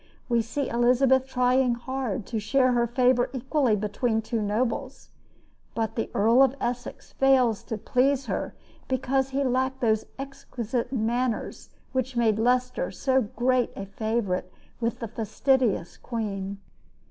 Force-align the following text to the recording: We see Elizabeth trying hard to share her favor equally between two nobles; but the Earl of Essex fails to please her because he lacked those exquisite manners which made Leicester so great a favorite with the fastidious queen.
We 0.27 0.41
see 0.41 0.67
Elizabeth 0.67 1.27
trying 1.27 1.75
hard 1.75 2.25
to 2.25 2.39
share 2.39 2.71
her 2.71 2.87
favor 2.87 3.29
equally 3.33 3.75
between 3.75 4.23
two 4.23 4.41
nobles; 4.41 5.09
but 5.75 5.93
the 5.95 6.09
Earl 6.15 6.41
of 6.41 6.55
Essex 6.59 7.11
fails 7.11 7.61
to 7.65 7.77
please 7.77 8.25
her 8.25 8.55
because 8.87 9.29
he 9.29 9.43
lacked 9.43 9.79
those 9.79 10.07
exquisite 10.17 10.91
manners 10.91 11.69
which 11.91 12.17
made 12.17 12.39
Leicester 12.39 12.89
so 12.89 13.21
great 13.21 13.71
a 13.75 13.85
favorite 13.85 14.51
with 14.79 14.97
the 15.01 15.07
fastidious 15.07 15.97
queen. 15.97 16.57